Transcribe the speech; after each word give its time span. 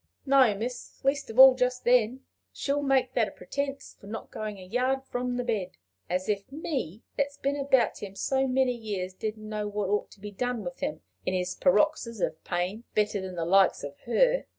"No, 0.25 0.55
miss 0.57 0.99
least 1.05 1.29
of 1.29 1.37
all 1.37 1.53
just 1.53 1.83
then. 1.83 2.21
She'll 2.51 2.81
make 2.81 3.13
that 3.13 3.27
a 3.27 3.31
pretense 3.31 3.97
for 4.01 4.07
not 4.07 4.31
going 4.31 4.57
a 4.57 4.63
yard 4.63 5.03
from 5.05 5.37
the 5.37 5.43
bed 5.43 5.77
as 6.09 6.27
if 6.27 6.51
me 6.51 7.03
that's 7.17 7.37
been 7.37 7.55
about 7.55 7.99
him 8.01 8.15
so 8.15 8.47
many 8.47 8.73
years 8.73 9.13
didn't 9.13 9.47
know 9.47 9.67
what 9.67 9.89
ought 9.89 10.09
to 10.13 10.19
be 10.19 10.31
done 10.31 10.63
with 10.63 10.79
him 10.79 11.01
in 11.23 11.35
his 11.35 11.53
paroxes 11.53 12.19
of 12.19 12.43
pain 12.43 12.83
better 12.95 13.21
than 13.21 13.35
the 13.35 13.45
likes 13.45 13.83
of 13.83 13.95
her! 14.07 14.45